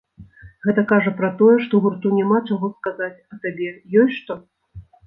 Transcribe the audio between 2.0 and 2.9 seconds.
няма чаго